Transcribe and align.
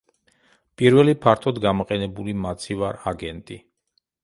პირველი 0.81 1.13
ფართოდ 1.25 1.61
გამოყენებული 1.67 2.35
მაცივარ 2.47 3.01
აგენტი. 3.15 3.63